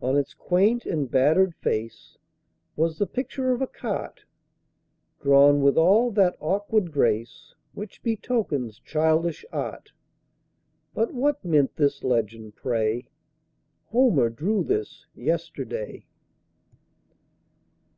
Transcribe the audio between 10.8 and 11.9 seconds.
But what meant